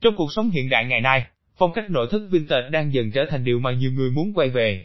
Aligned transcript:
Trong 0.00 0.16
cuộc 0.16 0.32
sống 0.32 0.50
hiện 0.50 0.68
đại 0.68 0.84
ngày 0.84 1.00
nay, 1.00 1.26
phong 1.56 1.72
cách 1.72 1.90
nội 1.90 2.08
thất 2.10 2.28
vintage 2.30 2.68
đang 2.70 2.92
dần 2.92 3.10
trở 3.10 3.26
thành 3.30 3.44
điều 3.44 3.58
mà 3.60 3.72
nhiều 3.72 3.92
người 3.92 4.10
muốn 4.10 4.32
quay 4.34 4.48
về. 4.48 4.84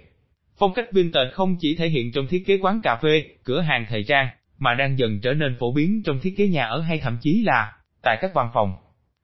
Phong 0.58 0.74
cách 0.74 0.92
vintage 0.92 1.29
không 1.33 1.55
chỉ 1.59 1.75
thể 1.75 1.89
hiện 1.89 2.12
trong 2.12 2.28
thiết 2.28 2.43
kế 2.47 2.58
quán 2.58 2.82
cà 2.83 3.00
phê, 3.01 3.24
cửa 3.44 3.62
hàng 3.62 3.86
thời 3.90 4.04
trang, 4.04 4.28
mà 4.58 4.74
đang 4.74 5.00
dần 5.00 5.20
trở 5.22 5.34
nên 5.34 5.56
phổ 5.60 5.72
biến 5.72 6.02
trong 6.06 6.20
thiết 6.20 6.38
kế 6.38 6.48
nhà 6.48 6.66
ở 6.66 6.82
hay 6.82 7.00
thậm 7.00 7.18
chí 7.22 7.44
là 7.46 7.74
tại 8.02 8.18
các 8.21 8.32
văn 8.34 8.50
phòng. 8.54 8.73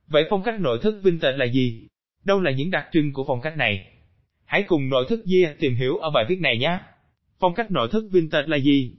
Vậy 0.07 0.25
phong 0.29 0.43
cách 0.43 0.59
nội 0.59 0.79
thất 0.81 0.93
vintage 1.03 1.37
là 1.37 1.45
gì? 1.45 1.87
Đâu 2.25 2.41
là 2.41 2.51
những 2.51 2.71
đặc 2.71 2.85
trưng 2.91 3.13
của 3.13 3.23
phong 3.27 3.41
cách 3.41 3.57
này? 3.57 3.85
Hãy 4.45 4.63
cùng 4.63 4.89
nội 4.89 5.05
thất 5.09 5.19
Gia 5.25 5.53
tìm 5.59 5.75
hiểu 5.75 5.97
ở 5.97 6.09
bài 6.09 6.25
viết 6.29 6.39
này 6.41 6.57
nhé. 6.57 6.79
Phong 7.39 7.53
cách 7.53 7.71
nội 7.71 7.87
thất 7.91 8.03
vintage 8.11 8.47
là 8.47 8.57
gì? 8.57 8.95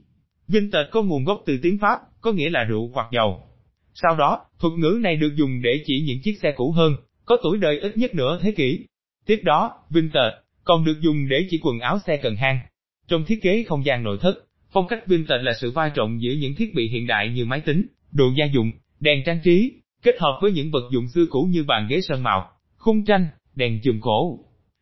Vintage 0.47 0.89
có 0.91 1.01
nguồn 1.01 1.23
gốc 1.23 1.43
từ 1.45 1.59
tiếng 1.61 1.77
Pháp, 1.77 1.99
có 2.21 2.31
nghĩa 2.31 2.49
là 2.49 2.63
rượu 2.63 2.91
hoặc 2.93 3.07
dầu. 3.11 3.43
Sau 3.93 4.15
đó, 4.15 4.45
thuật 4.59 4.73
ngữ 4.77 4.99
này 5.01 5.15
được 5.15 5.35
dùng 5.35 5.61
để 5.61 5.83
chỉ 5.85 6.03
những 6.07 6.21
chiếc 6.21 6.39
xe 6.41 6.51
cũ 6.55 6.71
hơn, 6.71 6.95
có 7.25 7.37
tuổi 7.43 7.57
đời 7.57 7.79
ít 7.79 7.97
nhất 7.97 8.15
nửa 8.15 8.39
thế 8.41 8.51
kỷ. 8.51 8.85
Tiếp 9.25 9.39
đó, 9.43 9.73
vintage 9.89 10.35
còn 10.63 10.85
được 10.85 11.01
dùng 11.01 11.27
để 11.29 11.47
chỉ 11.49 11.59
quần 11.63 11.79
áo 11.79 11.99
xe 12.07 12.17
cần 12.17 12.35
hang. 12.35 12.59
Trong 13.07 13.25
thiết 13.25 13.41
kế 13.41 13.63
không 13.63 13.85
gian 13.85 14.03
nội 14.03 14.17
thất, 14.21 14.33
phong 14.73 14.87
cách 14.87 15.07
vintage 15.07 15.43
là 15.43 15.53
sự 15.61 15.71
va 15.71 15.91
trộn 15.95 16.17
giữa 16.17 16.31
những 16.31 16.55
thiết 16.55 16.75
bị 16.75 16.87
hiện 16.87 17.07
đại 17.07 17.29
như 17.29 17.45
máy 17.45 17.61
tính, 17.61 17.85
đồ 18.11 18.25
gia 18.37 18.45
dụng, 18.45 18.71
đèn 18.99 19.23
trang 19.25 19.39
trí, 19.43 19.71
kết 20.03 20.15
hợp 20.19 20.39
với 20.41 20.51
những 20.51 20.71
vật 20.71 20.89
dụng 20.91 21.07
xưa 21.07 21.25
cũ 21.29 21.47
như 21.49 21.63
bàn 21.63 21.87
ghế 21.89 22.01
sơn 22.01 22.23
màu, 22.23 22.51
khung 22.77 23.05
tranh, 23.05 23.27
đèn 23.55 23.79
chùm 23.83 23.99
cổ. 23.99 24.39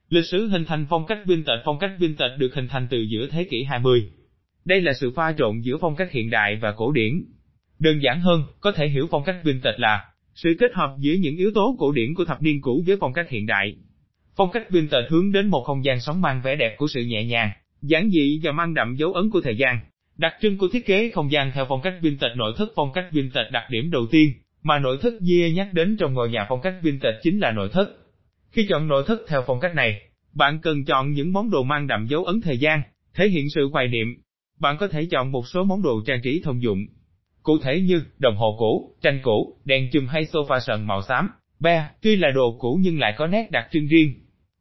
Lịch 0.09 0.25
sử 0.25 0.47
hình 0.47 0.65
thành 0.65 0.85
phong 0.89 1.05
cách 1.05 1.19
vintage 1.25 1.61
Phong 1.65 1.79
cách 1.79 1.91
vintage 1.99 2.37
được 2.37 2.55
hình 2.55 2.67
thành 2.67 2.87
từ 2.89 2.97
giữa 2.97 3.27
thế 3.31 3.43
kỷ 3.43 3.63
20. 3.63 4.11
Đây 4.65 4.81
là 4.81 4.93
sự 4.93 5.11
pha 5.15 5.33
trộn 5.37 5.61
giữa 5.61 5.77
phong 5.81 5.95
cách 5.95 6.11
hiện 6.11 6.29
đại 6.29 6.55
và 6.61 6.71
cổ 6.71 6.91
điển. 6.91 7.25
Đơn 7.79 7.99
giản 8.03 8.21
hơn, 8.21 8.43
có 8.59 8.71
thể 8.71 8.87
hiểu 8.87 9.07
phong 9.11 9.23
cách 9.23 9.35
vintage 9.43 9.77
là 9.77 10.05
sự 10.35 10.55
kết 10.59 10.71
hợp 10.73 10.95
giữa 10.99 11.13
những 11.13 11.37
yếu 11.37 11.51
tố 11.55 11.75
cổ 11.79 11.91
điển 11.91 12.13
của 12.13 12.25
thập 12.25 12.41
niên 12.41 12.61
cũ 12.61 12.83
với 12.87 12.97
phong 12.99 13.13
cách 13.13 13.29
hiện 13.29 13.45
đại. 13.45 13.75
Phong 14.35 14.51
cách 14.51 14.69
vintage 14.69 15.07
hướng 15.09 15.31
đến 15.31 15.47
một 15.47 15.63
không 15.63 15.85
gian 15.85 15.99
sống 15.99 16.21
mang 16.21 16.41
vẻ 16.43 16.55
đẹp 16.55 16.75
của 16.77 16.87
sự 16.87 17.03
nhẹ 17.03 17.23
nhàng, 17.23 17.51
giản 17.81 18.09
dị 18.09 18.39
và 18.43 18.51
mang 18.51 18.73
đậm 18.73 18.95
dấu 18.95 19.13
ấn 19.13 19.29
của 19.29 19.41
thời 19.41 19.57
gian. 19.57 19.79
Đặc 20.17 20.33
trưng 20.41 20.57
của 20.57 20.67
thiết 20.73 20.85
kế 20.85 21.09
không 21.09 21.31
gian 21.31 21.51
theo 21.55 21.65
phong 21.69 21.81
cách 21.81 21.93
vintage 22.01 22.35
nội 22.35 22.53
thất 22.57 22.69
phong 22.75 22.91
cách 22.93 23.05
vintage 23.11 23.49
đặc 23.51 23.63
điểm 23.69 23.91
đầu 23.91 24.07
tiên 24.11 24.33
mà 24.63 24.79
nội 24.79 24.97
thất 25.01 25.13
Gia 25.21 25.47
nhắc 25.47 25.67
đến 25.73 25.97
trong 25.97 26.13
ngôi 26.13 26.29
nhà 26.29 26.45
phong 26.49 26.61
cách 26.61 26.75
vintage 26.81 27.19
chính 27.23 27.39
là 27.39 27.51
nội 27.51 27.69
thất. 27.71 27.89
Khi 28.51 28.65
chọn 28.69 28.87
nội 28.87 29.03
thất 29.07 29.21
theo 29.27 29.43
phong 29.47 29.59
cách 29.59 29.75
này, 29.75 30.01
bạn 30.33 30.59
cần 30.61 30.85
chọn 30.85 31.11
những 31.11 31.33
món 31.33 31.49
đồ 31.49 31.63
mang 31.63 31.87
đậm 31.87 32.07
dấu 32.07 32.25
ấn 32.25 32.41
thời 32.41 32.57
gian, 32.57 32.81
thể 33.13 33.29
hiện 33.29 33.49
sự 33.49 33.69
hoài 33.71 33.87
niệm. 33.87 34.07
Bạn 34.59 34.77
có 34.79 34.87
thể 34.87 35.05
chọn 35.11 35.31
một 35.31 35.47
số 35.47 35.63
món 35.63 35.81
đồ 35.81 36.01
trang 36.05 36.21
trí 36.23 36.41
thông 36.43 36.61
dụng. 36.61 36.85
Cụ 37.43 37.57
thể 37.63 37.81
như 37.81 38.03
đồng 38.17 38.35
hồ 38.35 38.55
cũ, 38.59 38.95
tranh 39.01 39.19
cũ, 39.23 39.57
đèn 39.65 39.89
chùm 39.91 40.07
hay 40.07 40.25
sofa 40.25 40.59
sần 40.59 40.87
màu 40.87 41.01
xám, 41.01 41.29
be, 41.59 41.89
tuy 42.01 42.15
là 42.15 42.31
đồ 42.31 42.57
cũ 42.59 42.79
nhưng 42.81 42.99
lại 42.99 43.13
có 43.17 43.27
nét 43.27 43.51
đặc 43.51 43.67
trưng 43.71 43.87
riêng. 43.87 44.13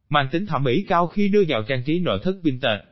Mang 0.09 0.27
tính 0.31 0.45
thẩm 0.45 0.63
mỹ 0.63 0.85
cao 0.87 1.07
khi 1.07 1.29
đưa 1.29 1.43
vào 1.47 1.63
trang 1.63 1.83
trí 1.83 1.99
nội 1.99 2.19
thất 2.23 2.35
vintage. 2.43 2.83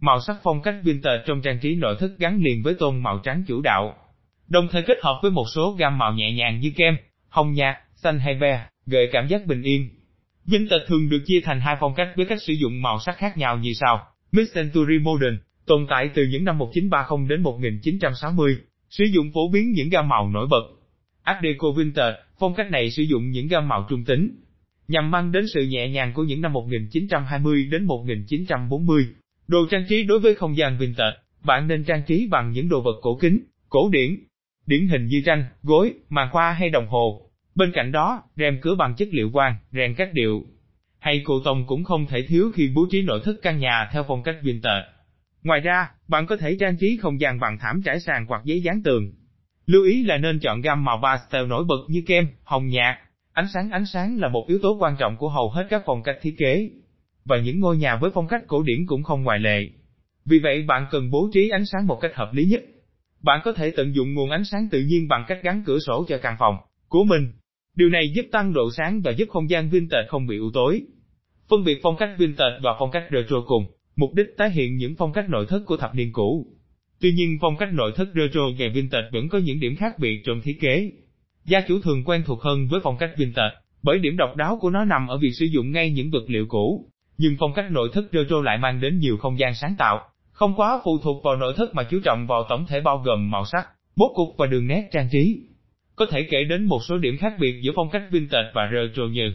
Màu 0.00 0.20
sắc 0.20 0.36
phong 0.42 0.62
cách 0.62 0.74
vintage 0.84 1.22
trong 1.26 1.42
trang 1.42 1.58
trí 1.62 1.74
nội 1.74 1.96
thất 1.98 2.10
gắn 2.18 2.40
liền 2.42 2.62
với 2.62 2.74
tôn 2.74 3.02
màu 3.02 3.18
trắng 3.24 3.44
chủ 3.48 3.60
đạo, 3.60 3.96
đồng 4.50 4.68
thời 4.70 4.82
kết 4.82 4.98
hợp 5.02 5.18
với 5.22 5.30
một 5.30 5.44
số 5.54 5.76
gam 5.78 5.98
màu 5.98 6.12
nhẹ 6.12 6.32
nhàng 6.32 6.60
như 6.60 6.72
kem, 6.76 6.96
hồng 7.28 7.52
nhạt, 7.52 7.76
xanh 7.94 8.18
hay 8.18 8.34
be, 8.34 8.66
gợi 8.86 9.08
cảm 9.12 9.26
giác 9.26 9.46
bình 9.46 9.62
yên. 9.62 9.88
Vintage 10.46 10.84
thường 10.86 11.08
được 11.08 11.22
chia 11.26 11.40
thành 11.44 11.60
hai 11.60 11.76
phong 11.80 11.94
cách 11.94 12.08
với 12.16 12.26
cách 12.26 12.42
sử 12.42 12.52
dụng 12.52 12.82
màu 12.82 12.98
sắc 13.06 13.16
khác 13.16 13.36
nhau 13.36 13.58
như 13.58 13.72
sau. 13.80 14.06
Mid-Century 14.32 15.02
Modern, 15.02 15.38
tồn 15.66 15.86
tại 15.90 16.10
từ 16.14 16.26
những 16.30 16.44
năm 16.44 16.58
1930 16.58 17.26
đến 17.28 17.42
1960, 17.42 18.56
sử 18.90 19.04
dụng 19.04 19.30
phổ 19.34 19.48
biến 19.48 19.72
những 19.72 19.88
gam 19.88 20.08
màu 20.08 20.28
nổi 20.28 20.46
bật. 20.50 20.62
Art 21.22 21.38
Deco 21.42 21.70
Vintage, 21.76 22.16
phong 22.38 22.54
cách 22.54 22.70
này 22.70 22.90
sử 22.90 23.02
dụng 23.02 23.30
những 23.30 23.48
gam 23.48 23.68
màu 23.68 23.86
trung 23.90 24.04
tính, 24.04 24.30
nhằm 24.88 25.10
mang 25.10 25.32
đến 25.32 25.44
sự 25.54 25.66
nhẹ 25.66 25.88
nhàng 25.88 26.12
của 26.14 26.22
những 26.22 26.40
năm 26.40 26.52
1920 26.52 27.64
đến 27.70 27.84
1940. 27.84 29.06
Đồ 29.48 29.66
trang 29.70 29.84
trí 29.88 30.02
đối 30.02 30.20
với 30.20 30.34
không 30.34 30.56
gian 30.56 30.78
vintage, 30.78 31.16
bạn 31.44 31.68
nên 31.68 31.84
trang 31.84 32.02
trí 32.06 32.26
bằng 32.30 32.52
những 32.52 32.68
đồ 32.68 32.80
vật 32.80 32.98
cổ 33.02 33.18
kính, 33.20 33.40
cổ 33.68 33.90
điển, 33.92 34.16
điển 34.66 34.88
hình 34.88 35.06
như 35.06 35.22
tranh, 35.26 35.44
gối, 35.62 35.94
màn 36.08 36.28
khoa 36.32 36.52
hay 36.52 36.70
đồng 36.70 36.86
hồ. 36.88 37.30
Bên 37.54 37.72
cạnh 37.74 37.92
đó, 37.92 38.22
rèm 38.36 38.58
cửa 38.60 38.74
bằng 38.74 38.94
chất 38.96 39.08
liệu 39.12 39.30
quang, 39.32 39.56
rèn 39.72 39.94
các 39.94 40.12
điệu, 40.12 40.44
hay 40.98 41.22
cụ 41.24 41.40
tông 41.44 41.66
cũng 41.66 41.84
không 41.84 42.06
thể 42.06 42.22
thiếu 42.28 42.50
khi 42.54 42.70
bố 42.74 42.86
trí 42.90 43.02
nội 43.02 43.20
thất 43.24 43.36
căn 43.42 43.58
nhà 43.58 43.88
theo 43.92 44.04
phong 44.08 44.22
cách 44.22 44.36
vintage. 44.42 44.84
Ngoài 45.42 45.60
ra, 45.60 45.90
bạn 46.08 46.26
có 46.26 46.36
thể 46.36 46.56
trang 46.60 46.76
trí 46.76 46.98
không 47.02 47.20
gian 47.20 47.40
bằng 47.40 47.58
thảm 47.58 47.82
trải 47.84 48.00
sàn 48.00 48.26
hoặc 48.28 48.42
giấy 48.44 48.62
dán 48.62 48.82
tường. 48.82 49.12
Lưu 49.66 49.84
ý 49.84 50.04
là 50.04 50.16
nên 50.16 50.40
chọn 50.40 50.60
gam 50.60 50.84
màu 50.84 51.00
pastel 51.02 51.46
nổi 51.46 51.64
bật 51.68 51.80
như 51.88 52.02
kem, 52.06 52.26
hồng 52.44 52.66
nhạt. 52.66 52.98
Ánh 53.32 53.46
sáng 53.54 53.70
ánh 53.70 53.86
sáng 53.86 54.20
là 54.20 54.28
một 54.28 54.44
yếu 54.48 54.58
tố 54.62 54.76
quan 54.80 54.96
trọng 54.98 55.16
của 55.16 55.28
hầu 55.28 55.50
hết 55.50 55.66
các 55.70 55.82
phong 55.86 56.02
cách 56.02 56.18
thiết 56.22 56.34
kế. 56.38 56.70
Và 57.24 57.38
những 57.38 57.60
ngôi 57.60 57.76
nhà 57.76 57.96
với 57.96 58.10
phong 58.14 58.28
cách 58.28 58.42
cổ 58.46 58.62
điển 58.62 58.86
cũng 58.86 59.02
không 59.02 59.22
ngoại 59.22 59.38
lệ. 59.38 59.68
Vì 60.24 60.38
vậy 60.38 60.62
bạn 60.62 60.86
cần 60.90 61.10
bố 61.10 61.28
trí 61.32 61.48
ánh 61.48 61.66
sáng 61.66 61.86
một 61.86 61.98
cách 62.00 62.14
hợp 62.14 62.30
lý 62.32 62.44
nhất. 62.44 62.62
Bạn 63.22 63.40
có 63.44 63.52
thể 63.52 63.70
tận 63.70 63.94
dụng 63.94 64.14
nguồn 64.14 64.30
ánh 64.30 64.44
sáng 64.44 64.68
tự 64.70 64.80
nhiên 64.80 65.08
bằng 65.08 65.24
cách 65.28 65.38
gắn 65.42 65.62
cửa 65.66 65.78
sổ 65.86 66.04
cho 66.08 66.18
căn 66.18 66.36
phòng 66.38 66.56
của 66.88 67.04
mình. 67.04 67.32
Điều 67.76 67.88
này 67.88 68.12
giúp 68.14 68.26
tăng 68.32 68.52
độ 68.52 68.70
sáng 68.76 69.00
và 69.00 69.10
giúp 69.10 69.28
không 69.28 69.50
gian 69.50 69.70
vintage 69.70 70.06
không 70.08 70.26
bị 70.26 70.38
u 70.38 70.50
tối. 70.54 70.82
Phân 71.48 71.64
biệt 71.64 71.80
phong 71.82 71.96
cách 71.96 72.10
vintage 72.18 72.58
và 72.62 72.70
phong 72.78 72.90
cách 72.90 73.04
retro 73.12 73.40
cùng, 73.46 73.64
mục 73.96 74.14
đích 74.14 74.26
tái 74.36 74.50
hiện 74.50 74.76
những 74.76 74.94
phong 74.98 75.12
cách 75.12 75.28
nội 75.28 75.46
thất 75.48 75.62
của 75.66 75.76
thập 75.76 75.94
niên 75.94 76.12
cũ. 76.12 76.46
Tuy 77.00 77.12
nhiên 77.12 77.38
phong 77.40 77.56
cách 77.56 77.72
nội 77.72 77.92
thất 77.96 78.08
retro 78.14 78.40
và 78.58 78.66
vintage 78.74 79.08
vẫn 79.12 79.28
có 79.28 79.38
những 79.38 79.60
điểm 79.60 79.76
khác 79.76 79.98
biệt 79.98 80.22
trong 80.24 80.40
thiết 80.40 80.60
kế. 80.60 80.90
Gia 81.44 81.60
chủ 81.60 81.80
thường 81.80 82.04
quen 82.04 82.22
thuộc 82.26 82.42
hơn 82.42 82.68
với 82.70 82.80
phong 82.82 82.96
cách 82.98 83.10
vintage, 83.16 83.54
bởi 83.82 83.98
điểm 83.98 84.16
độc 84.16 84.36
đáo 84.36 84.58
của 84.60 84.70
nó 84.70 84.84
nằm 84.84 85.08
ở 85.08 85.18
việc 85.18 85.30
sử 85.38 85.46
dụng 85.46 85.72
ngay 85.72 85.90
những 85.90 86.10
vật 86.10 86.24
liệu 86.26 86.46
cũ. 86.48 86.90
Nhưng 87.18 87.36
phong 87.38 87.52
cách 87.54 87.70
nội 87.70 87.88
thất 87.92 88.04
retro 88.12 88.40
lại 88.40 88.58
mang 88.58 88.80
đến 88.80 88.98
nhiều 88.98 89.16
không 89.16 89.38
gian 89.38 89.54
sáng 89.54 89.74
tạo, 89.78 90.00
không 90.32 90.54
quá 90.56 90.80
phụ 90.84 90.98
thuộc 91.02 91.24
vào 91.24 91.36
nội 91.36 91.54
thất 91.56 91.74
mà 91.74 91.82
chú 91.90 92.00
trọng 92.04 92.26
vào 92.26 92.46
tổng 92.48 92.66
thể 92.66 92.80
bao 92.80 92.98
gồm 92.98 93.30
màu 93.30 93.44
sắc, 93.44 93.68
bố 93.96 94.12
cục 94.14 94.28
và 94.38 94.46
đường 94.46 94.66
nét 94.66 94.88
trang 94.92 95.08
trí. 95.12 95.40
Có 95.96 96.06
thể 96.06 96.26
kể 96.30 96.44
đến 96.44 96.64
một 96.64 96.80
số 96.88 96.98
điểm 96.98 97.16
khác 97.16 97.32
biệt 97.40 97.60
giữa 97.62 97.72
phong 97.76 97.90
cách 97.90 98.02
vintage 98.10 98.50
và 98.54 98.70
retro 98.72 99.02
như 99.02 99.32